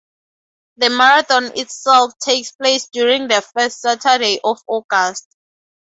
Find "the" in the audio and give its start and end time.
0.77-0.89, 3.27-3.39